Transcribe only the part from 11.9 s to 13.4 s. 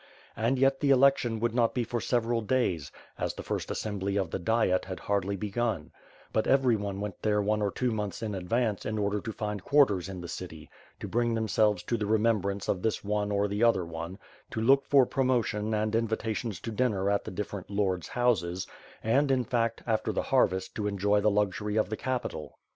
the re membrance of this one